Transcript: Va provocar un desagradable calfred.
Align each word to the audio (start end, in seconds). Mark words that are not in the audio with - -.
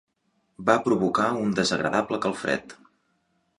Va 0.69 0.77
provocar 0.87 1.27
un 1.43 1.53
desagradable 1.61 2.21
calfred. 2.27 2.77